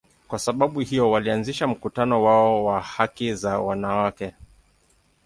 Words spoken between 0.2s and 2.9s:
Kwa sababu hiyo, walianzisha mkutano wao wa